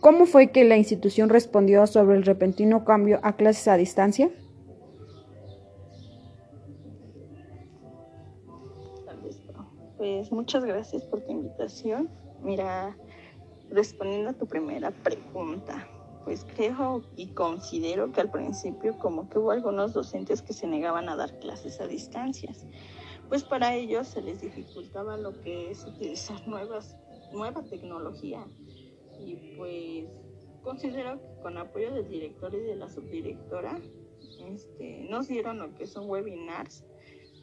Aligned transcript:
¿Cómo 0.00 0.26
fue 0.26 0.50
que 0.50 0.64
la 0.64 0.76
institución 0.76 1.30
respondió 1.30 1.86
sobre 1.86 2.16
el 2.16 2.24
repentino 2.24 2.84
cambio 2.84 3.20
a 3.22 3.36
clases 3.36 3.68
a 3.68 3.76
distancia? 3.76 4.30
Pues 9.96 10.30
muchas 10.30 10.64
gracias 10.64 11.02
por 11.04 11.22
tu 11.22 11.32
invitación. 11.32 12.10
Mira, 12.42 12.94
respondiendo 13.70 14.30
a 14.30 14.32
tu 14.34 14.46
primera 14.46 14.90
pregunta, 14.90 15.88
pues 16.24 16.44
creo 16.54 17.02
y 17.16 17.28
considero 17.28 18.12
que 18.12 18.20
al 18.20 18.30
principio 18.30 18.98
como 18.98 19.30
que 19.30 19.38
hubo 19.38 19.52
algunos 19.52 19.94
docentes 19.94 20.42
que 20.42 20.52
se 20.52 20.66
negaban 20.66 21.08
a 21.08 21.16
dar 21.16 21.38
clases 21.38 21.80
a 21.80 21.86
distancias, 21.86 22.66
pues 23.34 23.42
para 23.42 23.74
ellos 23.74 24.06
se 24.06 24.22
les 24.22 24.42
dificultaba 24.42 25.16
lo 25.16 25.32
que 25.40 25.68
es 25.68 25.84
utilizar 25.84 26.46
nuevas, 26.46 26.96
nueva 27.32 27.64
tecnología 27.64 28.46
y 29.18 29.56
pues 29.56 30.06
considero 30.62 31.20
que 31.20 31.42
con 31.42 31.58
apoyo 31.58 31.92
del 31.92 32.08
director 32.08 32.54
y 32.54 32.60
de 32.60 32.76
la 32.76 32.88
subdirectora 32.88 33.80
este, 34.46 35.08
nos 35.10 35.26
dieron 35.26 35.58
lo 35.58 35.74
que 35.74 35.88
son 35.88 36.08
webinars 36.08 36.84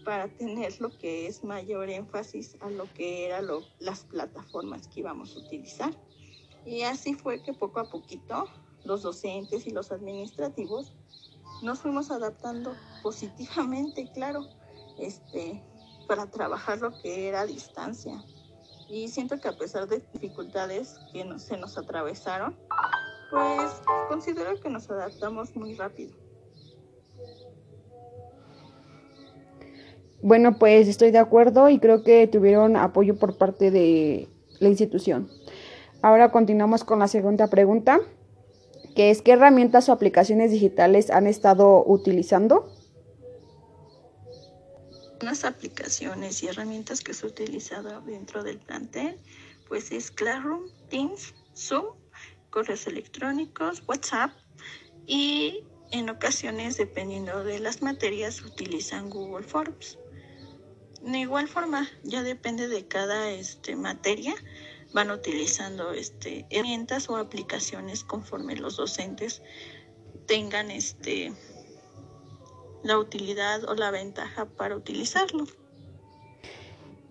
para 0.06 0.30
tener 0.30 0.80
lo 0.80 0.98
que 0.98 1.28
es 1.28 1.44
mayor 1.44 1.90
énfasis 1.90 2.56
a 2.62 2.70
lo 2.70 2.86
que 2.94 3.26
eran 3.26 3.48
las 3.80 4.06
plataformas 4.06 4.88
que 4.88 5.02
íbamos 5.02 5.36
a 5.36 5.40
utilizar. 5.40 5.92
Y 6.66 6.84
así 6.84 7.16
fue 7.16 7.44
que 7.44 7.52
poco 7.52 7.82
a 7.82 7.90
poquito 7.90 8.46
los 8.86 9.02
docentes 9.02 9.68
y 9.68 9.72
los 9.72 9.92
administrativos 9.92 10.94
nos 11.62 11.80
fuimos 11.80 12.12
adaptando 12.12 12.78
positivamente, 13.04 14.10
claro, 14.14 14.48
este, 14.98 15.62
para 16.12 16.26
trabajar 16.26 16.78
lo 16.82 16.92
que 17.02 17.30
era 17.30 17.40
a 17.40 17.46
distancia. 17.46 18.22
Y 18.90 19.08
siento 19.08 19.40
que 19.40 19.48
a 19.48 19.54
pesar 19.54 19.88
de 19.88 20.04
dificultades 20.12 21.00
que 21.14 21.24
se 21.40 21.56
nos 21.56 21.78
atravesaron, 21.78 22.58
pues 23.30 23.82
considero 24.10 24.60
que 24.60 24.70
nos 24.70 24.92
adaptamos 24.92 25.56
muy 25.56 25.74
rápido. 25.76 26.12
Bueno, 30.22 30.60
pues 30.60 30.90
estoy 30.90 31.12
de 31.12 31.20
acuerdo 31.20 31.70
y 31.70 31.80
creo 31.80 32.04
que 32.04 32.28
tuvieron 32.28 32.76
apoyo 32.76 33.18
por 33.18 33.38
parte 33.38 33.72
de 33.72 34.28
la 34.60 34.68
institución. 34.68 35.30
Ahora 36.02 36.30
continuamos 36.34 36.84
con 36.84 37.00
la 37.00 37.08
segunda 37.08 37.48
pregunta, 37.48 38.02
que 38.98 39.12
es 39.12 39.22
¿qué 39.22 39.32
herramientas 39.32 39.88
o 39.88 39.94
aplicaciones 39.94 40.52
digitales 40.52 41.10
han 41.10 41.26
estado 41.26 41.86
utilizando? 41.88 42.68
Unas 45.22 45.44
aplicaciones 45.46 46.42
y 46.42 46.48
herramientas 46.48 47.02
que 47.02 47.14
se 47.14 47.26
han 47.26 47.32
utilizado 47.32 48.02
dentro 48.02 48.44
del 48.44 48.60
plantel, 48.60 49.20
pues 49.68 49.92
es 49.92 50.10
Classroom, 50.10 50.70
Teams, 50.90 51.36
Zoom, 51.56 51.96
correos 52.50 52.88
electrónicos, 52.88 53.84
WhatsApp 53.88 54.32
y 55.06 55.64
en 55.92 56.10
ocasiones, 56.10 56.78
dependiendo 56.78 57.44
de 57.44 57.60
las 57.60 57.82
materias, 57.82 58.42
utilizan 58.42 59.10
Google 59.10 59.46
Forms. 59.46 60.00
De 61.02 61.20
igual 61.20 61.48
forma, 61.48 61.88
ya 62.04 62.24
depende 62.24 62.68
de 62.68 62.88
cada 62.88 63.30
este, 63.30 63.76
materia, 63.76 64.34
van 64.94 65.12
utilizando 65.12 65.92
este, 65.92 66.46
herramientas 66.50 67.10
o 67.10 67.18
aplicaciones 67.18 68.04
conforme 68.04 68.56
los 68.56 68.78
docentes 68.78 69.42
tengan 70.26 70.72
este, 70.72 71.34
la 72.84 72.98
utilidad 72.98 73.64
o 73.66 73.76
la 73.76 73.92
ventaja 73.92 74.46
para 74.46 74.76
utilizarlo. 74.76 75.46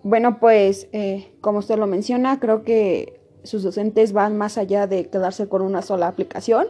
Bueno, 0.02 0.40
pues 0.40 0.88
eh, 0.92 1.32
como 1.40 1.58
usted 1.58 1.78
lo 1.78 1.86
menciona, 1.86 2.40
creo 2.40 2.62
que 2.62 3.20
sus 3.42 3.62
docentes 3.62 4.12
van 4.12 4.36
más 4.36 4.58
allá 4.58 4.86
de 4.86 5.08
quedarse 5.08 5.48
con 5.48 5.62
una 5.62 5.82
sola 5.82 6.08
aplicación, 6.08 6.68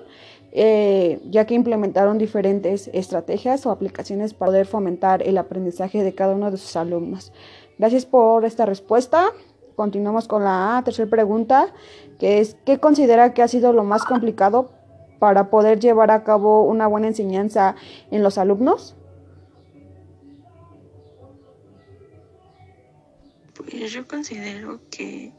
eh, 0.53 1.21
ya 1.31 1.47
que 1.47 1.55
implementaron 1.55 2.19
diferentes 2.19 2.91
estrategias 2.93 3.67
o 3.67 3.71
aplicaciones 3.71 4.35
para 4.35 4.51
poder 4.51 4.67
fomentar 4.67 5.23
el 5.23 5.39
aprendizaje 5.39 6.03
de 6.03 6.15
cada 6.15 6.35
uno 6.35 6.51
de 6.51 6.57
sus 6.57 6.75
alumnos. 6.77 7.33
Gracias 7.79 8.05
por 8.05 8.45
esta 8.45 8.67
respuesta. 8.67 9.33
Continuamos 9.77 10.27
con 10.27 10.45
la 10.45 10.83
tercera 10.85 11.09
pregunta, 11.09 11.73
que 12.19 12.41
es, 12.41 12.57
¿qué 12.67 12.79
considera 12.79 13.33
que 13.33 13.43
ha 13.43 13.49
sido 13.49 13.73
lo 13.73 13.85
más 13.85 14.05
complicado 14.05 14.73
para 15.21 15.51
poder 15.51 15.79
llevar 15.79 16.11
a 16.11 16.25
cabo 16.25 16.65
una 16.65 16.89
buena 16.89 17.07
enseñanza 17.07 17.77
en 18.11 18.25
los 18.25 18.39
alumnos? 18.39 18.97
Pues 23.55 23.93
yo 23.93 24.09
considero 24.09 24.81
que 24.91 25.33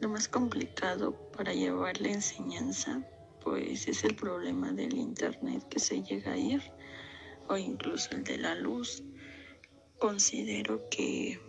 lo 0.00 0.08
más 0.08 0.28
complicado 0.28 1.12
para 1.36 1.52
llevar 1.52 2.00
la 2.00 2.08
enseñanza, 2.08 3.02
pues 3.42 3.88
es 3.88 4.04
el 4.04 4.14
problema 4.14 4.72
del 4.72 4.94
internet 4.96 5.66
que 5.68 5.80
se 5.80 6.02
llega 6.02 6.32
a 6.32 6.36
ir 6.36 6.62
o 7.48 7.56
incluso 7.56 8.10
el 8.12 8.22
de 8.22 8.38
la 8.38 8.54
luz. 8.54 9.02
Considero 9.98 10.80
que 10.90 11.40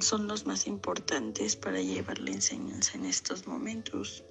son 0.00 0.26
los 0.28 0.46
más 0.46 0.66
importantes 0.66 1.56
para 1.56 1.80
llevar 1.80 2.18
la 2.18 2.30
enseñanza 2.30 2.96
en 2.96 3.04
estos 3.04 3.46
momentos. 3.46 4.24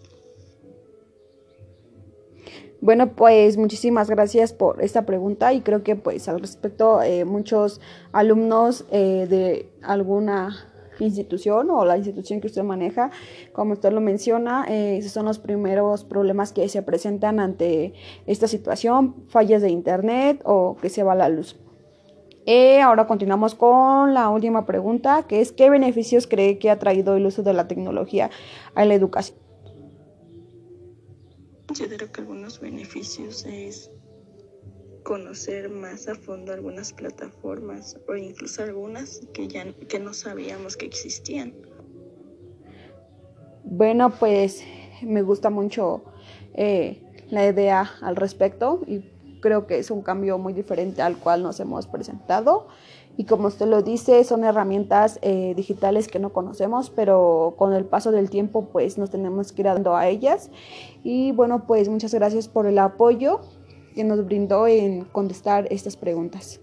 Bueno, 2.85 3.13
pues 3.13 3.57
muchísimas 3.57 4.11
gracias 4.11 4.53
por 4.53 4.83
esta 4.83 5.07
pregunta 5.07 5.51
y 5.53 5.61
creo 5.61 5.81
que 5.81 5.95
pues 5.95 6.29
al 6.29 6.39
respecto 6.39 7.01
eh, 7.01 7.25
muchos 7.25 7.81
alumnos 8.11 8.85
eh, 8.91 9.25
de 9.27 9.71
alguna 9.81 10.55
institución 10.99 11.71
o 11.71 11.83
la 11.83 11.97
institución 11.97 12.41
que 12.41 12.45
usted 12.45 12.61
maneja. 12.61 13.09
Como 13.53 13.73
usted 13.73 13.91
lo 13.91 14.01
menciona, 14.01 14.67
eh, 14.69 14.97
esos 14.99 15.13
son 15.13 15.25
los 15.25 15.39
primeros 15.39 16.03
problemas 16.03 16.53
que 16.53 16.69
se 16.69 16.83
presentan 16.83 17.39
ante 17.39 17.95
esta 18.27 18.47
situación, 18.47 19.15
fallas 19.29 19.63
de 19.63 19.71
internet 19.71 20.43
o 20.45 20.77
que 20.79 20.89
se 20.89 21.01
va 21.01 21.15
la 21.15 21.27
luz. 21.27 21.59
Eh, 22.45 22.81
ahora 22.81 23.07
continuamos 23.07 23.55
con 23.55 24.13
la 24.13 24.29
última 24.29 24.67
pregunta, 24.67 25.23
que 25.27 25.41
es 25.41 25.51
¿qué 25.51 25.71
beneficios 25.71 26.27
cree 26.27 26.59
que 26.59 26.69
ha 26.69 26.77
traído 26.77 27.15
el 27.15 27.25
uso 27.25 27.41
de 27.41 27.53
la 27.53 27.67
tecnología 27.67 28.29
a 28.75 28.85
la 28.85 28.93
educación? 28.93 29.44
Considero 31.67 32.11
que 32.11 32.21
algunos 32.21 32.59
beneficios 32.59 33.45
es 33.45 33.91
conocer 35.03 35.69
más 35.69 36.07
a 36.07 36.15
fondo 36.15 36.51
algunas 36.51 36.91
plataformas 36.91 37.97
o 38.07 38.15
incluso 38.15 38.63
algunas 38.63 39.21
que 39.33 39.47
ya 39.47 39.71
que 39.87 39.99
no 39.99 40.13
sabíamos 40.13 40.75
que 40.75 40.87
existían. 40.87 41.53
Bueno, 43.63 44.11
pues 44.19 44.63
me 45.01 45.21
gusta 45.21 45.49
mucho 45.49 46.03
eh, 46.53 47.01
la 47.29 47.47
idea 47.47 47.91
al 48.01 48.15
respecto 48.15 48.81
y 48.87 49.03
creo 49.45 49.67
que 49.67 49.77
es 49.77 49.91
un 49.91 50.01
cambio 50.01 50.39
muy 50.39 50.53
diferente 50.53 51.03
al 51.03 51.17
cual 51.17 51.43
nos 51.43 51.59
hemos 51.59 51.85
presentado. 51.85 52.65
Y 53.15 53.25
como 53.25 53.47
usted 53.47 53.67
lo 53.67 53.83
dice, 53.83 54.23
son 54.23 54.43
herramientas 54.43 55.19
eh, 55.21 55.53
digitales 55.55 56.07
que 56.07 56.17
no 56.17 56.33
conocemos, 56.33 56.89
pero 56.89 57.53
con 57.55 57.71
el 57.73 57.85
paso 57.85 58.11
del 58.11 58.31
tiempo 58.31 58.69
pues 58.71 58.97
nos 58.97 59.11
tenemos 59.11 59.51
que 59.51 59.61
ir 59.61 59.67
dando 59.67 59.95
a 59.95 60.07
ellas. 60.07 60.49
Y 61.03 61.31
bueno, 61.31 61.67
pues 61.67 61.89
muchas 61.89 62.11
gracias 62.15 62.47
por 62.47 62.65
el 62.65 62.79
apoyo 62.79 63.41
que 63.93 64.03
nos 64.03 64.25
brindó 64.25 64.65
en 64.65 65.05
contestar 65.05 65.67
estas 65.69 65.95
preguntas. 65.95 66.59